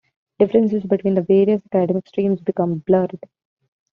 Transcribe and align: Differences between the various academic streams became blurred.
Differences 0.39 0.83
between 0.83 1.13
the 1.13 1.21
various 1.21 1.61
academic 1.71 2.07
streams 2.07 2.41
became 2.41 2.79
blurred. 2.79 3.19